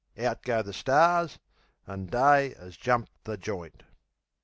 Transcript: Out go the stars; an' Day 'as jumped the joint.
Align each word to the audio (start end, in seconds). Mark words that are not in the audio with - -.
Out 0.17 0.41
go 0.41 0.63
the 0.63 0.73
stars; 0.73 1.37
an' 1.85 2.07
Day 2.07 2.55
'as 2.55 2.75
jumped 2.75 3.11
the 3.25 3.37
joint. 3.37 3.83